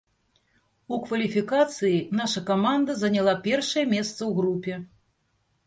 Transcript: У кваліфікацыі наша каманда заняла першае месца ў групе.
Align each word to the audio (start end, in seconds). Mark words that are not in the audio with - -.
У 0.95 0.97
кваліфікацыі 1.03 1.99
наша 2.21 2.43
каманда 2.49 2.97
заняла 3.03 3.37
першае 3.47 3.85
месца 3.95 4.17
ў 4.17 4.31
групе. 4.43 4.83